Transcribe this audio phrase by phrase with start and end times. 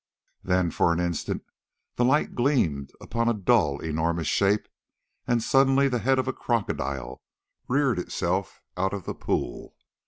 [0.41, 1.43] Then for an instant
[1.95, 4.67] the light gleamed upon a dull enormous shape,
[5.27, 7.21] and suddenly the head of a crocodile
[7.67, 9.75] reared itself out of the pool.